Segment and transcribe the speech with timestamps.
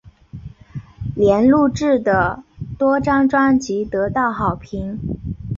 [1.15, 2.41] 莲录制的
[2.79, 4.99] 多张专辑得到好评。